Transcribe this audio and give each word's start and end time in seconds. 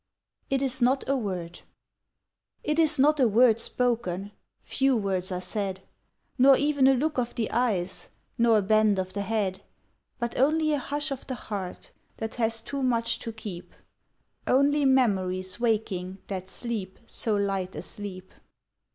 "It 0.49 0.63
Is 0.63 0.81
Not 0.81 1.07
a 1.07 1.15
Word" 1.15 1.61
It 2.63 2.79
is 2.79 2.97
not 2.97 3.19
a 3.19 3.27
word 3.27 3.59
spoken, 3.59 4.31
Few 4.63 4.97
words 4.97 5.31
are 5.31 5.39
said; 5.39 5.81
Nor 6.39 6.57
even 6.57 6.87
a 6.87 6.95
look 6.95 7.19
of 7.19 7.35
the 7.35 7.51
eyes 7.51 8.09
Nor 8.35 8.57
a 8.57 8.61
bend 8.63 8.97
of 8.97 9.13
the 9.13 9.21
head, 9.21 9.61
But 10.17 10.39
only 10.39 10.73
a 10.73 10.79
hush 10.79 11.11
of 11.11 11.27
the 11.27 11.35
heart 11.35 11.91
That 12.17 12.33
has 12.41 12.63
too 12.63 12.81
much 12.81 13.19
to 13.19 13.31
keep, 13.31 13.75
Only 14.47 14.85
memories 14.85 15.59
waking 15.59 16.17
That 16.25 16.49
sleep 16.49 16.97
so 17.05 17.35
light 17.35 17.75
a 17.75 17.83
sleep. 17.83 18.33